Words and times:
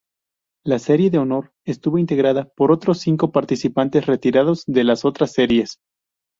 La 0.65 0.79
Serie 0.79 1.11
de 1.11 1.19
Honor 1.19 1.53
estuvo 1.63 1.99
integrada 1.99 2.49
por 2.55 2.73
cinco 2.97 3.31
participantes 3.31 4.07
retirados 4.07 4.63
de 4.65 4.83
las 4.83 5.05
otras 5.05 5.31
series. 5.33 5.77